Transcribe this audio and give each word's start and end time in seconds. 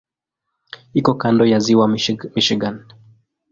Iko 0.99 1.11
kando 1.21 1.43
ya 1.51 1.59
Ziwa 1.63 1.85
Michigan. 2.35 2.75